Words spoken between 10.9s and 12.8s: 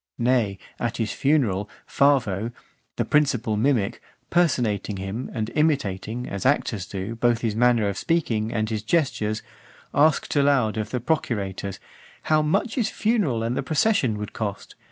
procurators, "how much